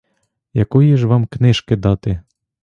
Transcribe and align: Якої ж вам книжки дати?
Якої 0.53 0.97
ж 0.97 1.07
вам 1.07 1.25
книжки 1.25 1.75
дати? 1.75 2.21